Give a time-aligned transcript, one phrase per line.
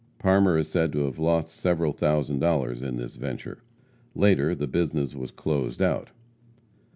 [0.17, 3.61] Parmer is said to have lost several thousand dollars in this venture.
[4.15, 6.09] Later, the business was closed out.